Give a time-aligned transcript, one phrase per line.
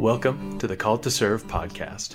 [0.00, 2.14] Welcome to the Called to Serve podcast.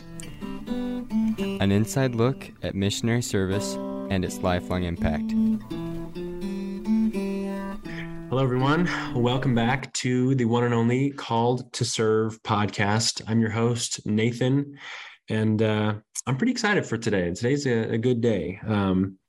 [1.61, 3.75] An inside look at missionary service
[4.09, 5.31] and its lifelong impact.
[8.29, 8.89] Hello, everyone.
[9.13, 13.21] Welcome back to the one and only Called to Serve podcast.
[13.27, 14.79] I'm your host, Nathan,
[15.29, 15.93] and uh,
[16.25, 17.31] I'm pretty excited for today.
[17.35, 18.59] Today's a, a good day.
[18.65, 19.19] Um,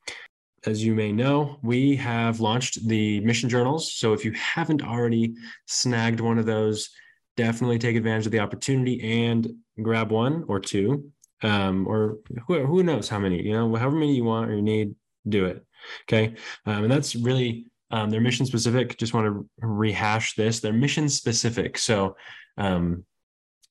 [0.64, 3.92] as you may know, we have launched the mission journals.
[3.92, 5.34] So if you haven't already
[5.66, 6.88] snagged one of those,
[7.36, 11.10] definitely take advantage of the opportunity and grab one or two,
[11.42, 14.62] um, or who, who knows how many, you know, however many you want or you
[14.62, 14.94] need,
[15.28, 15.64] do it.
[16.04, 16.34] Okay.
[16.64, 18.96] Um, and that's really, um, they're mission specific.
[18.98, 20.60] Just want to rehash this.
[20.60, 21.78] They're mission specific.
[21.78, 22.16] So,
[22.56, 23.04] um,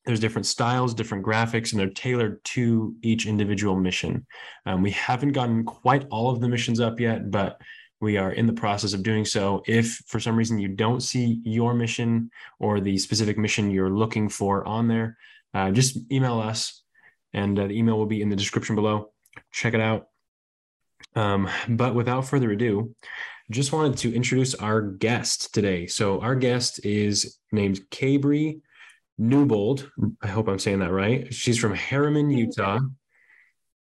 [0.05, 4.25] there's different styles, different graphics, and they're tailored to each individual mission.
[4.65, 7.59] Um, we haven't gotten quite all of the missions up yet, but
[8.01, 9.63] we are in the process of doing so.
[9.65, 14.29] If for some reason you don't see your mission or the specific mission you're looking
[14.29, 15.17] for on there,
[15.53, 16.83] uh, just email us,
[17.33, 19.11] and uh, the email will be in the description below.
[19.51, 20.07] Check it out.
[21.15, 22.93] Um, but without further ado,
[23.51, 25.87] just wanted to introduce our guest today.
[25.87, 28.61] So our guest is named Kabri
[29.17, 29.89] Newbold.
[30.21, 31.33] I hope I'm saying that right.
[31.33, 32.79] She's from Herriman, Utah,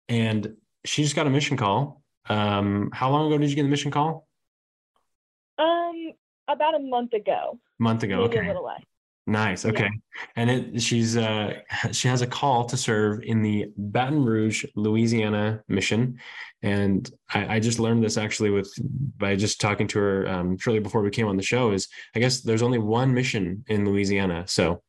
[0.08, 3.68] and she just got a mission call um, how long ago did you get the
[3.68, 4.26] mission call?
[5.58, 6.12] Um,
[6.48, 7.58] about a month ago.
[7.78, 8.46] Month ago, Maybe okay.
[8.46, 8.82] A little less.
[9.26, 9.64] Nice.
[9.64, 9.84] Okay.
[9.84, 10.22] Yeah.
[10.36, 11.60] And it she's uh
[11.92, 16.18] she has a call to serve in the Baton Rouge, Louisiana mission.
[16.62, 18.72] And I, I just learned this actually with
[19.16, 22.18] by just talking to her um, shortly before we came on the show is I
[22.18, 24.44] guess there's only one mission in Louisiana.
[24.48, 24.82] So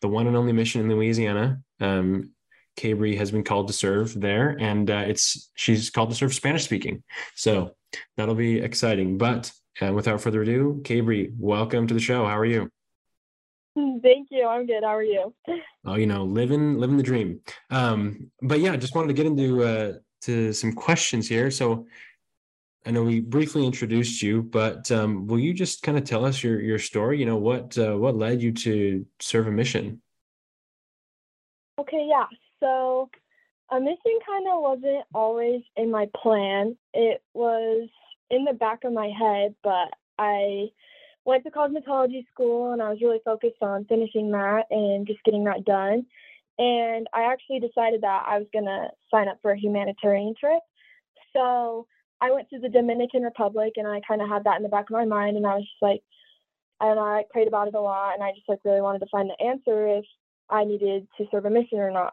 [0.00, 1.60] the one and only mission in Louisiana.
[1.80, 2.32] Um,
[2.78, 6.64] Kabri has been called to serve there, and uh, it's she's called to serve Spanish
[6.64, 7.02] speaking.
[7.34, 7.74] So
[8.16, 9.18] that'll be exciting.
[9.18, 9.50] But
[9.82, 12.24] uh, without further ado, Kabri, welcome to the show.
[12.24, 12.70] How are you?
[13.74, 14.46] Thank you.
[14.46, 14.82] I'm good.
[14.82, 15.34] How are you?
[15.84, 17.40] Oh, you know, living living the dream.
[17.70, 21.50] Um, but yeah, just wanted to get into uh, to some questions here.
[21.50, 21.86] So
[22.86, 26.42] I know we briefly introduced you, but um, will you just kind of tell us
[26.44, 27.18] your your story?
[27.18, 30.00] You know, what uh, what led you to serve a mission?
[31.80, 32.26] Okay, yeah.
[32.60, 33.10] So
[33.70, 36.76] a mission kind of wasn't always in my plan.
[36.94, 37.88] It was
[38.30, 39.88] in the back of my head, but
[40.18, 40.68] I
[41.24, 45.44] went to cosmetology school and I was really focused on finishing that and just getting
[45.44, 46.06] that done.
[46.58, 50.60] And I actually decided that I was going to sign up for a humanitarian trip.
[51.32, 51.86] So
[52.20, 54.90] I went to the Dominican Republic and I kind of had that in the back
[54.90, 55.36] of my mind.
[55.36, 56.02] And I was just like,
[56.80, 58.14] and I prayed about it a lot.
[58.14, 60.04] And I just like really wanted to find the answer if
[60.50, 62.12] I needed to serve a mission or not.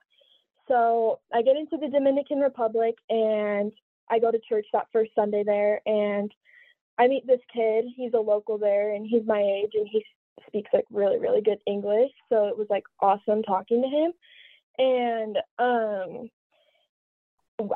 [0.68, 3.72] So I get into the Dominican Republic and
[4.10, 6.32] I go to church that first Sunday there and
[6.98, 7.86] I meet this kid.
[7.96, 10.04] He's a local there and he's my age and he
[10.48, 12.12] speaks like really, really good English.
[12.30, 14.12] So it was like awesome talking to him.
[14.78, 16.30] And um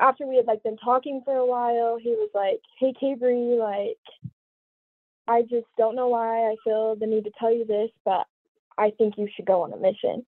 [0.00, 4.32] after we had like been talking for a while, he was like, Hey Kabri, like
[5.28, 8.26] I just don't know why I feel the need to tell you this, but
[8.76, 10.26] I think you should go on a mission.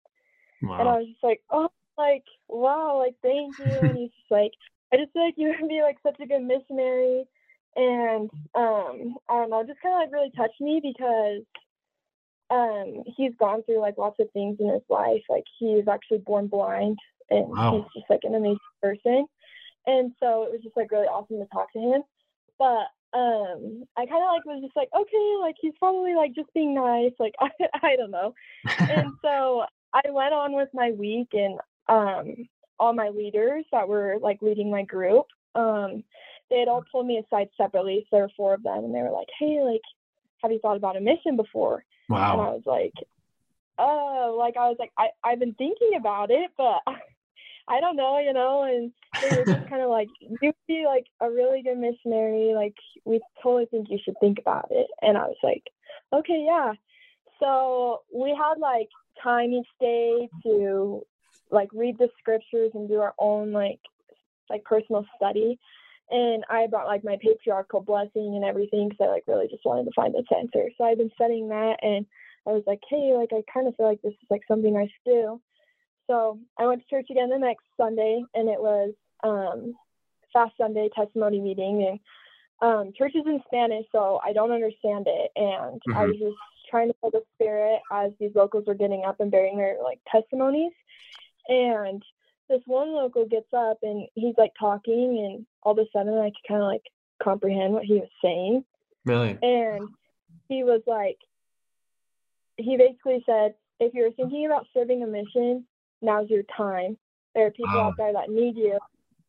[0.62, 0.79] Wow.
[0.79, 1.69] And I was just like, Oh
[1.99, 3.85] like, wow, like thank you.
[3.89, 4.53] and he's just like,
[4.93, 7.25] I just feel like you would be like such a good missionary.
[7.75, 11.43] And um, I don't know, just kind of like really touched me because
[12.51, 15.23] um he's gone through like lots of things in his life.
[15.29, 16.99] Like he is actually born blind
[17.31, 17.73] and wow.
[17.73, 19.27] he's just like an amazing person.
[19.87, 22.03] And so it was just like really awesome to talk to him.
[22.59, 26.53] But um I kind of like was just like, okay, like he's probably like just
[26.53, 27.13] being nice.
[27.19, 27.49] Like I
[27.83, 28.35] I don't know.
[28.79, 29.65] and so
[29.95, 32.48] I went on with my week and um,
[32.78, 36.04] all my leaders that were like leading my group, um,
[36.50, 38.03] they had all pulled me aside separately.
[38.04, 39.81] So there were four of them, and they were like, "Hey, like,
[40.43, 42.32] have you thought about a mission before?" Wow.
[42.32, 42.93] And I was like,
[43.78, 46.81] "Oh, like I was like, I I've been thinking about it, but."
[47.69, 51.06] I don't know, you know, and they were just kind of like, you'd be like
[51.20, 52.54] a really good missionary.
[52.54, 54.88] Like, we totally think you should think about it.
[55.00, 55.62] And I was like,
[56.12, 56.73] okay, yeah.
[57.38, 58.88] So we had like
[59.23, 61.02] time each day to
[61.52, 63.81] like read the scriptures and do our own like
[64.50, 65.58] like personal study.
[66.10, 69.84] And i brought like my patriarchal blessing and everything because i like really just wanted
[69.84, 70.69] to find the answer.
[70.76, 72.06] So i've been studying that and
[72.46, 74.84] i was like hey like i kind of feel like this is like something i
[74.84, 75.40] should do.
[76.08, 79.75] So i went to church again the next sunday and it was um
[80.32, 82.00] fast sunday testimony meeting and
[82.69, 85.31] um church is in spanish so i don't understand it.
[85.37, 85.96] And mm-hmm.
[85.96, 86.37] i was just
[86.69, 90.00] trying to feel the spirit as these locals were getting up and bearing their like
[90.10, 90.72] testimonies
[91.49, 92.03] and
[92.49, 96.31] this one local gets up and he's like talking, and all of a sudden I
[96.31, 96.83] could kind of like
[97.23, 98.65] comprehend what he was saying.
[99.05, 99.39] Really?
[99.43, 99.89] And
[100.49, 101.19] he was like,
[102.56, 105.65] he basically said, if you're thinking about serving a mission,
[106.03, 106.97] now's your time.
[107.35, 107.88] There are people Wow.
[107.88, 108.79] out there that need you,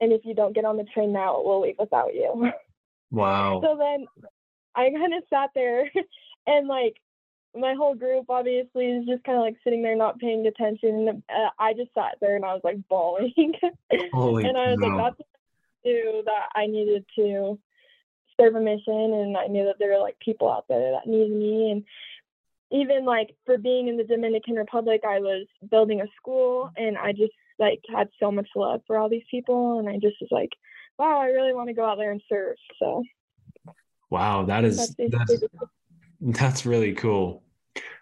[0.02, 2.52] and if you don't get on the train now, it will leave without you.
[3.12, 3.62] Wow.
[3.64, 4.06] so then
[4.76, 5.90] I kind of sat there
[6.48, 6.96] and like
[7.56, 11.08] my whole group obviously is just kind of like sitting there not paying attention.
[11.08, 13.54] And, uh, I just sat there and I was like bawling.
[14.12, 14.88] Holy and I was cow.
[14.88, 15.28] like, that's what
[15.86, 17.60] I knew that I needed to
[18.40, 19.14] serve a mission.
[19.14, 21.72] And I knew that there were like people out there that needed me.
[21.72, 21.84] And
[22.72, 27.12] even like for being in the Dominican Republic, I was building a school and I
[27.12, 29.80] just like had so much love for all these people.
[29.80, 30.50] And I just was like,
[30.98, 32.56] wow, I really want to go out there and serve.
[32.80, 33.04] So
[34.14, 35.34] Wow, that is that's
[36.22, 37.43] that's really cool.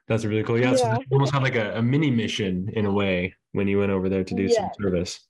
[0.08, 0.60] That's really cool.
[0.60, 0.98] Yeah, so Yeah.
[1.00, 4.10] you almost had like a, a mini mission in a way when you went over
[4.10, 5.26] there to do some service.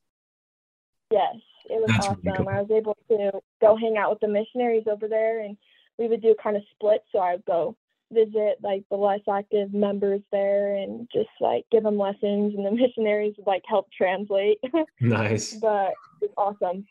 [1.11, 1.35] Yes,
[1.69, 2.21] it was That's awesome.
[2.25, 2.49] really cool.
[2.49, 5.57] I was able to go hang out with the missionaries over there, and
[5.97, 7.03] we would do kind of split.
[7.11, 7.75] So I would go
[8.11, 12.71] visit like the less active members there and just like give them lessons, and the
[12.83, 14.59] missionaries would like help translate.
[15.01, 15.53] Nice.
[15.55, 16.85] but it's awesome.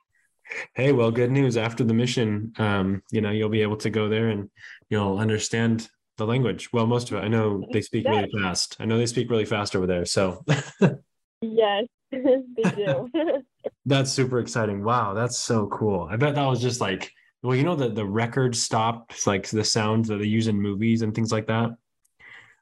[0.74, 1.56] Hey, well, good news.
[1.56, 4.50] After the mission, um, you know, you'll be able to go there and
[4.88, 5.88] you'll understand
[6.20, 6.72] the language.
[6.72, 7.24] Well, most of it.
[7.24, 8.76] I know they speak really fast.
[8.80, 10.04] I know they speak really fast over there.
[10.04, 10.44] So
[11.42, 13.10] Yes, they do.
[13.86, 14.84] that's super exciting.
[14.84, 16.08] Wow, that's so cool.
[16.10, 17.12] I bet that was just like,
[17.42, 21.02] well, you know, the the record stopped, like the sounds that they use in movies
[21.02, 21.70] and things like that.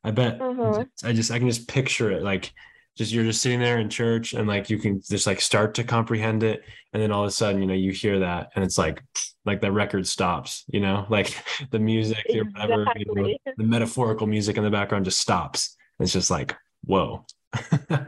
[0.04, 0.84] I bet Uh-huh.
[1.04, 2.52] I just I can just picture it like
[2.98, 5.84] just you're just sitting there in church and like you can just like start to
[5.84, 6.62] comprehend it.
[6.92, 9.02] And then all of a sudden you know you hear that and it's like
[9.44, 11.06] like the record stops you know?
[11.10, 11.34] Like
[11.70, 15.76] the music or whatever you know, the metaphorical music in the background just stops.
[16.00, 17.24] It's just like whoa.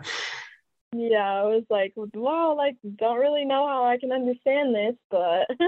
[0.92, 5.46] Yeah, I was like, wow, like don't really know how I can understand this, but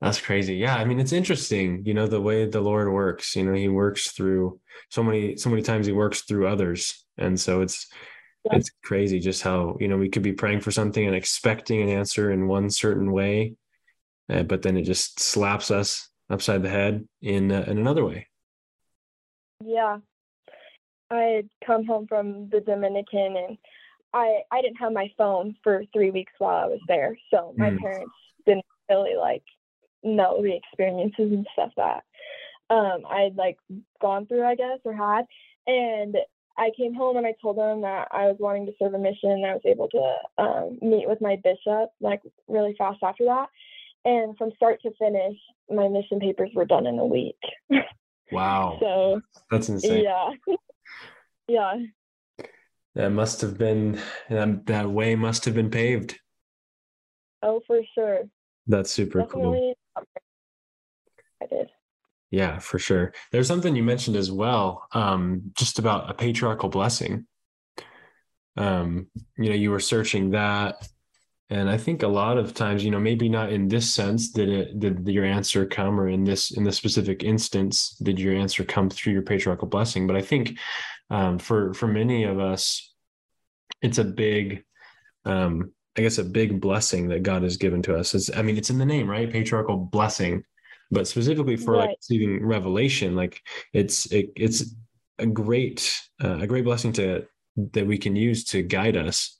[0.00, 0.56] That's crazy.
[0.56, 3.36] Yeah, I mean it's interesting, you know, the way the Lord works.
[3.36, 4.58] You know, he works through
[4.88, 7.04] so many so many times he works through others.
[7.18, 7.86] And so it's
[8.44, 8.56] Yeah.
[8.56, 11.90] it's crazy just how, you know, we could be praying for something and expecting an
[11.90, 13.56] answer in one certain way,
[14.30, 18.26] uh, but then it just slaps us upside the head in uh, in another way.
[19.62, 19.98] Yeah.
[21.10, 23.58] I had come home from the Dominican and
[24.14, 27.18] I I didn't have my phone for three weeks while I was there.
[27.30, 27.80] So my Mm.
[27.82, 28.14] parents
[28.46, 29.44] didn't really like
[30.02, 32.02] know the experiences and stuff that
[32.70, 33.58] um I'd like
[34.00, 35.26] gone through, I guess, or had.
[35.66, 36.16] And
[36.60, 39.30] I came home and I told them that I was wanting to serve a mission
[39.30, 43.46] and I was able to um, meet with my bishop like really fast after that.
[44.04, 45.36] And from start to finish,
[45.70, 47.38] my mission papers were done in a week.
[48.30, 48.78] Wow.
[48.80, 49.20] So
[49.50, 50.04] That's insane.
[50.04, 50.30] yeah.
[51.48, 51.74] yeah.
[52.94, 56.18] That must have been that, that way must have been paved.
[57.42, 58.22] Oh, for sure.
[58.66, 59.74] That's super cool.
[60.00, 61.36] Definitely.
[61.42, 61.70] I did.
[62.30, 63.12] Yeah, for sure.
[63.32, 67.26] There's something you mentioned as well, um, just about a patriarchal blessing.
[68.56, 70.86] Um, you know, you were searching that,
[71.48, 74.48] and I think a lot of times, you know, maybe not in this sense did
[74.48, 78.64] it did your answer come, or in this in the specific instance did your answer
[78.64, 80.06] come through your patriarchal blessing.
[80.06, 80.58] But I think
[81.10, 82.92] um, for for many of us,
[83.82, 84.62] it's a big,
[85.24, 88.14] um, I guess, a big blessing that God has given to us.
[88.14, 89.30] It's, I mean, it's in the name, right?
[89.30, 90.44] Patriarchal blessing
[90.90, 93.40] but specifically for like receiving revelation like
[93.72, 94.74] it's it, it's
[95.18, 97.24] a great uh, a great blessing to
[97.72, 99.38] that we can use to guide us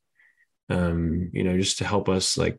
[0.68, 2.58] um you know just to help us like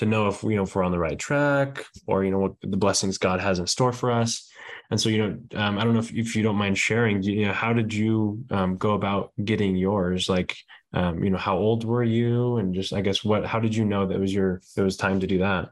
[0.00, 2.54] to know if you know if we're on the right track or you know what
[2.62, 4.50] the blessings god has in store for us.
[4.90, 7.46] And so you know um, i don't know if, if you don't mind sharing you
[7.46, 10.28] know how did you um, go about getting yours?
[10.28, 10.56] Like
[10.92, 12.56] um, you know how old were you?
[12.56, 15.20] And just i guess what how did you know that was your it was time
[15.20, 15.68] to do that?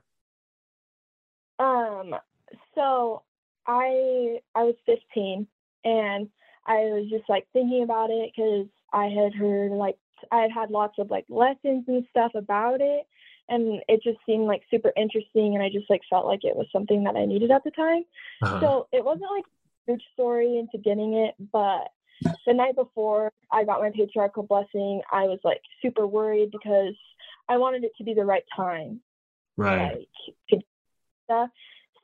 [1.59, 2.15] Um,
[2.75, 3.23] so
[3.67, 5.47] I I was 15
[5.85, 6.29] and
[6.67, 9.97] I was just like thinking about it because I had heard like
[10.31, 13.07] I had had lots of like lessons and stuff about it
[13.49, 16.67] and it just seemed like super interesting and I just like felt like it was
[16.73, 18.05] something that I needed at the time.
[18.43, 18.61] Uh-huh.
[18.61, 21.91] So it wasn't like a huge story into getting it, but
[22.47, 26.95] the night before I got my patriarchal blessing, I was like super worried because
[27.49, 29.01] I wanted it to be the right time
[29.57, 30.07] right
[30.51, 30.63] like
[31.25, 31.51] stuff.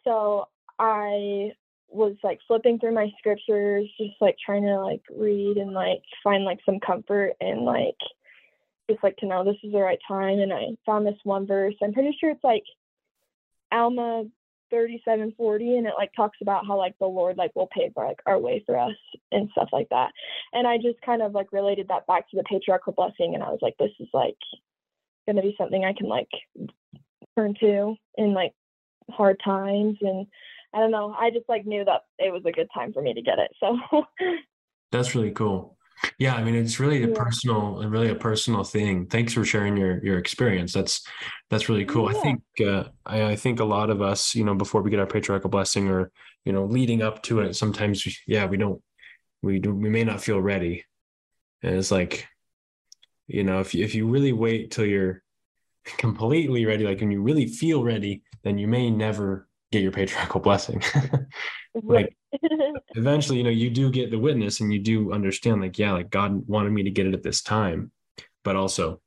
[0.05, 0.49] So
[0.79, 1.53] I
[1.89, 6.45] was like flipping through my scriptures, just like trying to like read and like find
[6.45, 7.97] like some comfort and like
[8.91, 10.39] just like to know this is the right time.
[10.39, 11.75] And I found this one verse.
[11.83, 12.65] I'm pretty sure it's like
[13.73, 14.25] Alma
[14.71, 18.39] 3740 and it like talks about how like the Lord like will pave like our
[18.39, 18.97] way for us
[19.31, 20.11] and stuff like that.
[20.53, 23.51] And I just kind of like related that back to the patriarchal blessing and I
[23.51, 24.37] was like this is like
[25.27, 26.29] gonna be something I can like
[27.37, 28.53] turn to in like
[29.11, 30.27] hard times and
[30.73, 31.15] I don't know.
[31.17, 33.51] I just like knew that it was a good time for me to get it.
[33.61, 33.79] So
[34.93, 35.77] That's really cool.
[36.19, 37.15] Yeah, I mean it's really a Yeah.
[37.15, 39.07] personal, really a personal thing.
[39.07, 40.73] Thanks for sharing your your experience.
[40.73, 41.07] That's
[41.51, 42.09] that's really cool.
[42.09, 45.01] I think uh, I, I think a lot of us, you know, before we get
[45.01, 46.11] our patriarchal blessing or
[46.45, 48.83] you know, leading up to it, sometimes we, yeah, we don't
[49.43, 50.85] we do we may not feel ready.
[51.63, 52.27] And it's like,
[53.27, 55.23] you know, if you if you really wait till you're
[55.85, 60.41] completely ready, like when you really feel ready, then you may never get your patriarchal
[60.41, 60.83] blessing.
[61.83, 62.17] like
[62.95, 66.11] eventually, you know, you do get the witness and you do understand, like, yeah, like
[66.11, 67.91] God wanted me to get it at this time,
[68.45, 69.01] but also,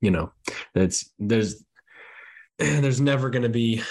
[0.00, 0.32] you know,
[0.74, 1.64] that's there's
[2.58, 3.82] there's never going to be,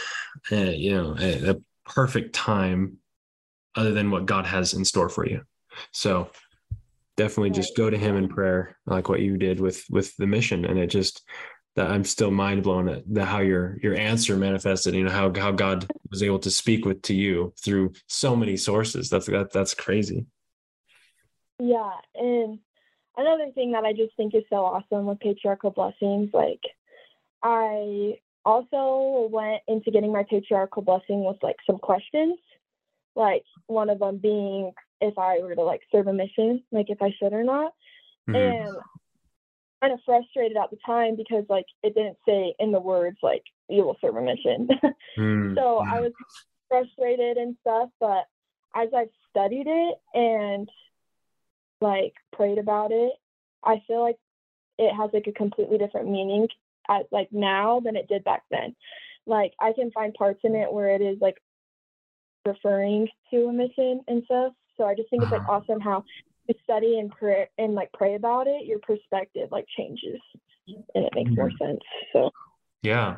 [0.51, 2.97] uh, you know, a, a perfect time
[3.75, 5.41] other than what God has in store for you.
[5.93, 6.29] So
[7.15, 10.65] definitely just go to Him in prayer, like what you did with with the mission,
[10.65, 11.23] and it just
[11.77, 14.95] that I'm still mind blown at the how your your answer manifested.
[14.95, 18.57] You know how how God was able to speak with to you through so many
[18.57, 19.09] sources.
[19.09, 20.25] That's that that's crazy.
[21.59, 22.59] Yeah, and
[23.15, 26.61] another thing that I just think is so awesome with patriarchal blessings, like
[27.43, 32.39] I also went into getting my patriarchal blessing with like some questions,
[33.15, 37.03] like one of them being if I were to like serve a mission, like if
[37.03, 37.71] I should or not,
[38.27, 38.35] Mhm.
[38.35, 38.77] and
[39.81, 43.43] kind of frustrated at the time because like it didn't say in the words like
[43.69, 44.67] you will serve a mission.
[45.17, 45.79] Mm, so.
[45.79, 46.11] I was
[46.69, 48.25] frustrated and stuff, but
[48.75, 50.69] as I've studied it and
[51.81, 53.13] like prayed about it,
[53.63, 54.17] I feel like
[54.77, 56.47] it has like a completely different meaning
[56.89, 58.75] at like now than it did back then.
[59.25, 61.37] Like I can find parts in it where it is like
[62.45, 64.53] referring to a mission and stuff.
[64.77, 66.05] So I just think it's like awesome how
[66.63, 70.19] study and pray and like pray about it, your perspective like changes
[70.67, 71.65] and it makes more mm-hmm.
[71.65, 71.79] sense.
[72.13, 72.31] So
[72.81, 73.17] Yeah.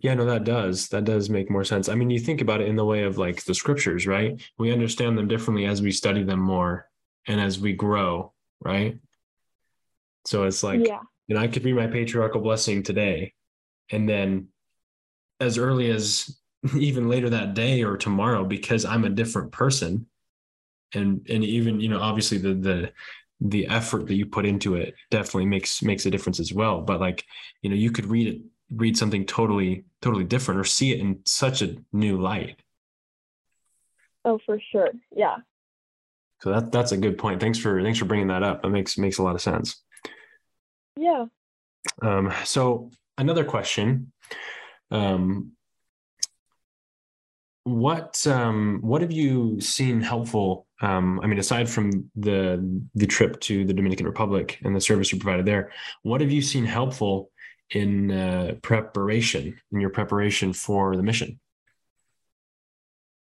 [0.00, 0.88] Yeah, no, that does.
[0.88, 1.88] That does make more sense.
[1.88, 4.40] I mean, you think about it in the way of like the scriptures, right?
[4.56, 6.88] We understand them differently as we study them more
[7.26, 8.98] and as we grow, right?
[10.26, 11.00] So it's like, yeah.
[11.26, 13.34] you know, I could read my patriarchal blessing today,
[13.90, 14.48] and then
[15.40, 16.38] as early as
[16.76, 20.06] even later that day or tomorrow, because I'm a different person,
[20.94, 22.92] and and even you know, obviously the the
[23.40, 26.80] the effort that you put into it definitely makes makes a difference as well.
[26.80, 27.24] But like,
[27.62, 28.40] you know, you could read it,
[28.74, 32.60] read something totally totally different, or see it in such a new light.
[34.24, 34.90] Oh, for sure.
[35.14, 35.36] Yeah.
[36.40, 37.40] So that that's a good point.
[37.40, 38.62] Thanks for thanks for bringing that up.
[38.62, 39.82] That makes makes a lot of sense.
[40.96, 41.26] Yeah.
[42.02, 44.12] Um, so another question.
[44.90, 45.52] Um,
[47.64, 50.66] what um, what have you seen helpful?
[50.84, 55.10] Um, I mean, aside from the the trip to the Dominican Republic and the service
[55.12, 55.72] you provided there,
[56.02, 57.30] what have you seen helpful
[57.70, 61.40] in uh, preparation in your preparation for the mission?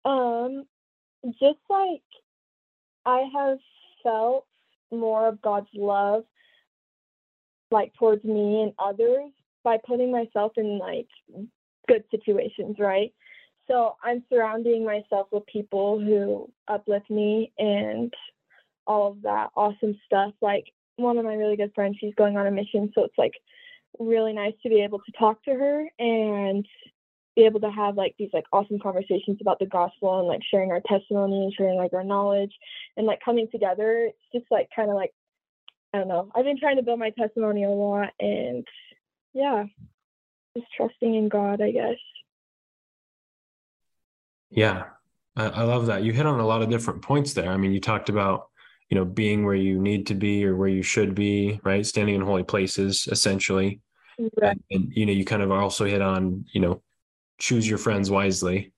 [0.06, 0.66] Um,
[1.40, 2.04] just like
[3.06, 3.58] I have
[4.04, 4.46] felt
[4.92, 6.26] more of God's love,
[7.72, 9.32] like towards me and others,
[9.64, 11.08] by putting myself in like
[11.88, 13.14] good situations, right?
[13.68, 18.14] So I'm surrounding myself with people who uplift me and
[18.86, 20.34] all of that awesome stuff.
[20.42, 23.34] Like one of my really good friends, she's going on a mission, so it's like
[24.00, 26.66] really nice to be able to talk to her and
[27.36, 30.72] be able to have like these like awesome conversations about the gospel and like sharing
[30.72, 32.54] our testimony and sharing like our knowledge
[32.96, 34.10] and like coming together.
[34.10, 35.12] It's just like kind of like
[35.94, 36.32] I don't know.
[36.36, 38.66] I've been trying to build my testimony a lot and
[39.34, 39.66] yeah,
[40.58, 41.98] just trusting in God, I guess.
[44.50, 44.86] Yeah,
[45.36, 46.04] I, I love that.
[46.04, 47.52] You hit on a lot of different points there.
[47.52, 48.48] I mean, you talked about,
[48.90, 51.86] you know, being where you need to be or where you should be, right?
[51.86, 53.82] Standing in holy places, essentially.
[54.20, 54.58] Right.
[54.72, 56.82] And, and you know, you kind of also hit on, you know,
[57.40, 58.74] choose your friends wisely,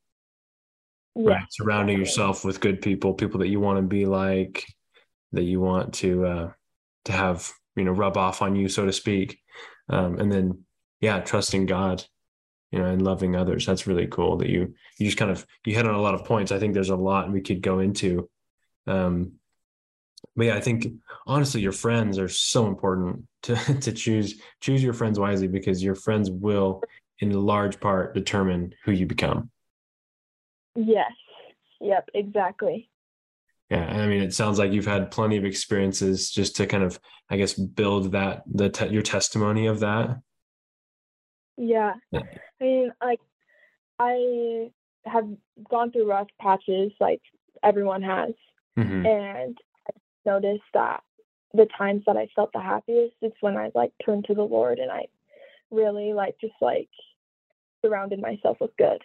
[1.16, 1.30] Yeah.
[1.34, 1.46] right?
[1.50, 2.24] Surrounding exactly.
[2.24, 4.66] yourself with good people, people that you want to be like,
[5.32, 6.52] that you want to uh
[7.06, 9.40] to have, you know, rub off on you, so to speak.
[9.88, 10.66] Um, and then
[11.00, 12.04] yeah, trusting God,
[12.72, 13.66] you know, and loving others.
[13.66, 16.26] That's really cool that you you just kind of you hit on a lot of
[16.26, 16.52] points.
[16.52, 18.30] I think there's a lot we could go into.
[18.88, 19.34] Um
[20.36, 20.88] but yeah, I think
[21.26, 25.96] honestly, your friends are so important to to choose choose your friends wisely because your
[25.96, 26.82] friends will,
[27.20, 29.50] in large part, determine who you become.
[30.76, 31.12] Yes.
[31.82, 32.90] Yep, exactly.
[33.70, 37.00] Yeah, I mean, it sounds like you've had plenty of experiences just to kind of,
[37.30, 40.18] I guess, build that the te- your testimony of that.
[41.60, 41.94] Yeah.
[42.12, 42.22] Yeah.
[42.62, 43.20] I mean, like,
[44.00, 44.72] I
[45.06, 45.28] have
[45.70, 47.22] gone through rough patches, like
[47.64, 48.34] everyone has,
[48.78, 49.06] Mhm.
[49.06, 49.92] and I
[50.26, 51.04] noticed that
[51.54, 54.80] the times that I felt the happiest is when I like turned to the Lord
[54.80, 55.08] and I
[55.72, 56.90] really like just like
[57.82, 59.04] surrounded myself with good.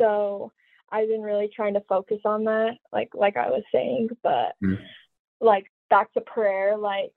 [0.00, 0.50] So
[0.90, 4.78] I've been really trying to focus on that, like like I was saying, but Mm.
[5.40, 6.76] like back to prayer.
[6.76, 7.14] Like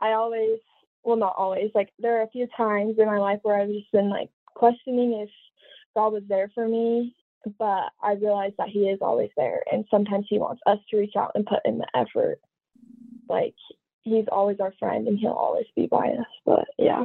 [0.00, 0.60] I always,
[1.08, 1.70] well, not always.
[1.74, 5.14] Like there are a few times in my life where I've just been like questioning
[5.14, 5.30] if
[5.96, 7.16] God was there for me,
[7.58, 11.16] but I realized that He is always there, and sometimes He wants us to reach
[11.16, 12.40] out and put in the effort.
[13.26, 13.54] Like
[14.02, 16.26] He's always our friend, and He'll always be by us.
[16.44, 17.04] But yeah.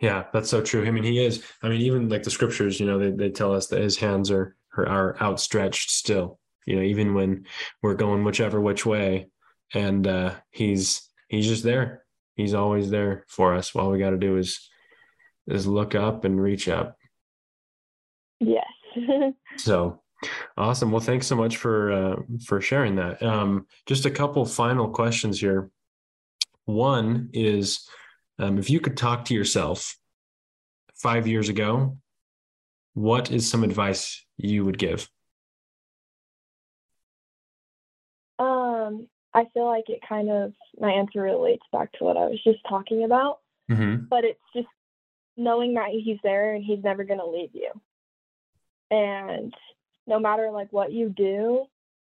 [0.00, 0.86] Yeah, that's so true.
[0.86, 1.42] I mean, he is.
[1.62, 4.30] I mean, even like the scriptures, you know, they, they tell us that his hands
[4.30, 6.38] are are outstretched still.
[6.66, 7.46] You know, even when
[7.82, 9.28] we're going whichever which way,
[9.72, 12.04] and uh, he's he's just there.
[12.34, 13.74] He's always there for us.
[13.74, 14.68] All we got to do is
[15.46, 16.96] is look up and reach up.
[18.38, 18.66] Yes.
[19.56, 20.00] so
[20.56, 20.90] awesome.
[20.90, 23.22] Well, thanks so much for uh, for sharing that.
[23.22, 25.70] Um, just a couple final questions here.
[26.64, 27.88] One is
[28.38, 29.96] um, if you could talk to yourself
[30.94, 31.98] five years ago,
[32.94, 35.08] what is some advice you would give?
[39.34, 42.58] I feel like it kind of my answer relates back to what I was just
[42.68, 43.38] talking about.
[43.70, 44.06] Mm-hmm.
[44.08, 44.68] But it's just
[45.36, 47.70] knowing that he's there and he's never going to leave you.
[48.90, 49.54] And
[50.06, 51.66] no matter like what you do,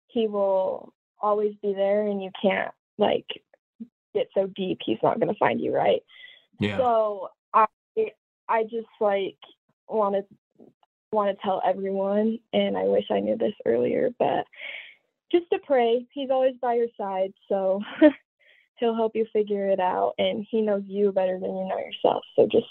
[0.09, 3.27] he will always be there and you can't like
[4.15, 6.03] get so deep he's not going to find you right
[6.59, 7.65] yeah so i
[8.49, 9.37] i just like
[9.89, 10.25] want to
[11.13, 14.45] want to tell everyone and i wish i knew this earlier but
[15.33, 16.07] just to pray.
[16.13, 17.81] He's always by your side so
[18.79, 22.23] he'll help you figure it out and he knows you better than you know yourself
[22.37, 22.67] so just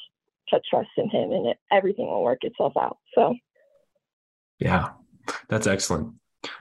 [0.49, 3.35] put trust in him and it, everything will work itself out so.
[4.59, 4.89] Yeah
[5.47, 6.13] that's excellent.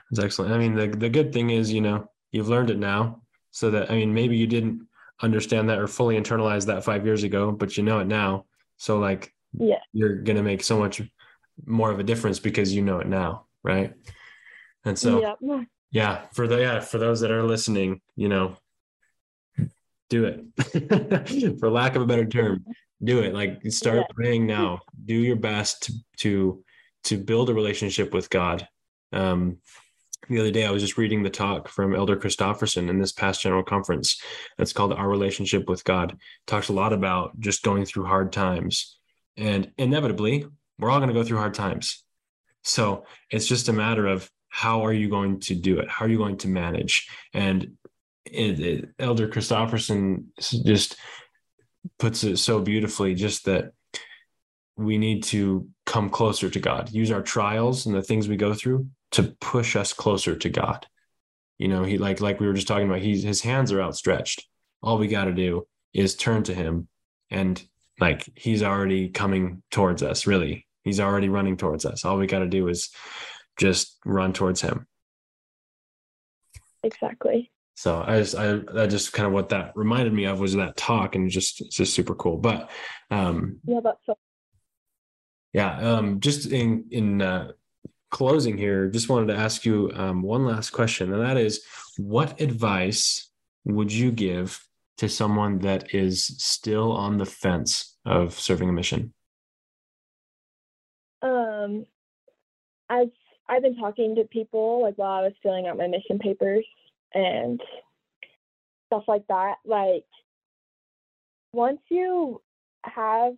[0.09, 0.53] That's excellent.
[0.53, 3.91] I mean the, the good thing is you know you've learned it now so that
[3.91, 4.87] i mean maybe you didn't
[5.21, 8.45] understand that or fully internalize that five years ago but you know it now.
[8.77, 9.79] So like yeah.
[9.93, 11.01] you're gonna make so much
[11.65, 13.93] more of a difference because you know it now right?
[14.85, 15.67] And so yep.
[15.91, 18.55] Yeah for the yeah for those that are listening you know
[20.11, 21.57] do it.
[21.59, 22.65] For lack of a better term
[23.03, 23.33] do it.
[23.33, 24.03] Like start yeah.
[24.13, 24.81] praying now.
[25.05, 26.63] Do your best to to
[27.05, 28.67] to build a relationship with god.
[29.11, 29.57] Um
[30.29, 33.41] the other day i was just reading the talk from elder christofferson in this past
[33.41, 34.21] general conference
[34.55, 36.17] that's called our relationship with god.
[36.45, 38.97] Talks a lot about just going through hard times.
[39.37, 40.45] And inevitably
[40.77, 42.03] we're all going to go through hard times.
[42.63, 46.09] So it's just a matter of how are you going to do it how are
[46.09, 47.71] you going to manage and
[48.25, 50.95] it, it, elder christofferson just
[51.97, 53.71] puts it so beautifully just that
[54.77, 58.53] we need to come closer to god use our trials and the things we go
[58.53, 60.87] through to push us closer to God.
[61.57, 64.47] You know, he like like we were just talking about, he's his hands are outstretched.
[64.81, 66.87] All we got to do is turn to him
[67.29, 67.61] and
[67.99, 70.65] like he's already coming towards us, really.
[70.83, 72.03] He's already running towards us.
[72.03, 72.89] All we got to do is
[73.61, 74.87] just run towards him.
[76.83, 77.51] Exactly.
[77.75, 80.75] So I just I that just kind of what that reminded me of was that
[80.75, 82.37] talk and just it's just super cool.
[82.37, 82.69] But
[83.09, 84.17] um yeah, that's so
[85.53, 87.51] yeah, um just in in uh
[88.09, 91.63] closing here, just wanted to ask you um, one last question, and that is
[91.97, 93.31] what advice
[93.63, 94.61] would you give
[94.97, 99.13] to someone that is still on the fence of serving a mission?
[101.21, 101.85] Um,
[102.89, 103.07] as
[103.51, 106.65] I've been talking to people like while I was filling out my mission papers
[107.13, 107.61] and
[108.87, 110.05] stuff like that, like
[111.51, 112.41] once you
[112.85, 113.33] have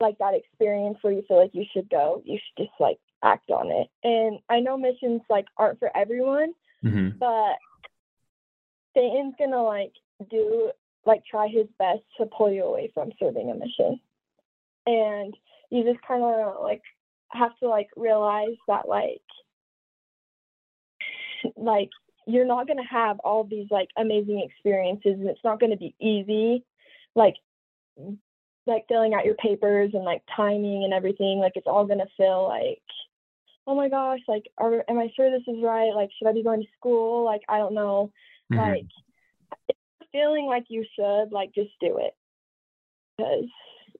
[0.00, 3.50] like that experience where you feel like you should go, you should just like act
[3.50, 3.88] on it.
[4.04, 6.52] And I know missions like aren't for everyone,
[6.84, 7.16] mm-hmm.
[7.18, 7.56] but
[8.94, 9.92] Satan's gonna like
[10.30, 10.72] do
[11.06, 13.98] like try his best to pull you away from serving a mission.
[14.84, 15.34] And
[15.70, 16.82] you just kind of like
[17.30, 19.22] have to like realize that like
[21.56, 21.90] like
[22.26, 25.76] you're not going to have all these like amazing experiences and it's not going to
[25.76, 26.64] be easy
[27.14, 27.34] like
[28.66, 32.06] like filling out your papers and like timing and everything like it's all going to
[32.16, 32.82] feel like
[33.66, 35.92] oh my gosh, like, are, am I sure this is right?
[35.94, 37.24] Like, should I be going to school?
[37.24, 38.12] Like, I don't know.
[38.52, 38.60] Mm-hmm.
[38.60, 38.86] Like,
[40.12, 42.14] feeling like you should, like, just do it
[43.16, 43.48] because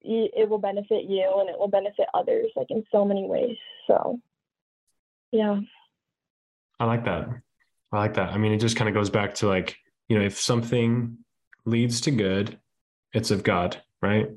[0.07, 3.57] it will benefit you and it will benefit others, like, in so many ways.
[3.87, 4.21] So,
[5.33, 5.61] yeah.
[6.79, 7.29] I like that.
[7.92, 8.33] I like that.
[8.33, 9.77] I mean, it just kind of goes back to like,
[10.09, 11.19] you know, if something
[11.64, 12.59] leads to good,
[13.12, 14.31] it's of God, right?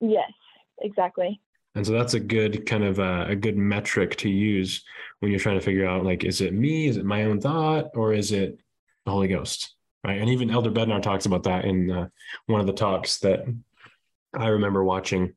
[0.00, 0.30] Yes,
[0.80, 1.40] exactly.
[1.74, 4.82] And so that's a good kind of a, a, good metric to use
[5.20, 6.86] when you're trying to figure out like, is it me?
[6.86, 7.90] Is it my own thought?
[7.94, 8.58] Or is it
[9.04, 9.74] the Holy Ghost?
[10.02, 10.18] Right.
[10.18, 12.08] And even Elder Bednar talks about that in uh,
[12.46, 13.44] one of the talks that
[14.36, 15.34] I remember watching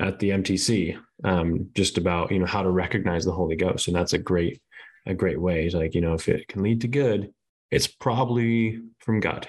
[0.00, 3.88] at the MTC, um, just about, you know, how to recognize the Holy Ghost.
[3.88, 4.60] And that's a great,
[5.06, 5.66] a great way.
[5.66, 7.32] It's like, you know, if it can lead to good,
[7.70, 9.48] it's probably from God.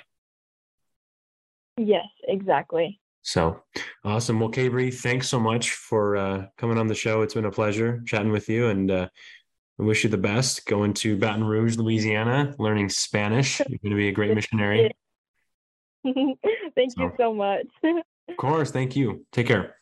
[1.77, 2.99] Yes, exactly.
[3.21, 3.62] So
[4.03, 4.39] awesome.
[4.39, 7.21] Well, Kabri, thanks so much for uh, coming on the show.
[7.21, 9.07] It's been a pleasure chatting with you, and uh,
[9.79, 13.59] I wish you the best going to Baton Rouge, Louisiana, learning Spanish.
[13.59, 14.95] You're going to be a great missionary.
[16.03, 17.67] thank so, you so much.
[18.29, 18.71] of course.
[18.71, 19.25] Thank you.
[19.31, 19.78] Take care.